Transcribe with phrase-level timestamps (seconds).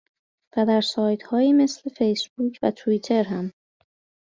[0.57, 3.51] و در سایت هایی مثل فیس بوک و تویتتر هم